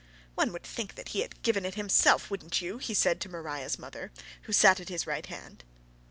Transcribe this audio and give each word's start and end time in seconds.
"One 0.33 0.51
would 0.51 0.63
think 0.63 0.95
that 0.95 1.09
he 1.09 1.21
had 1.21 1.43
given 1.43 1.63
it 1.63 1.75
himself; 1.75 2.31
wouldn't 2.31 2.59
you?" 2.59 2.79
he 2.79 2.95
said 2.95 3.21
to 3.21 3.29
Maria's 3.29 3.77
mother, 3.77 4.11
who 4.45 4.51
sat 4.51 4.79
at 4.79 4.89
his 4.89 5.05
right 5.05 5.27
hand. 5.27 5.63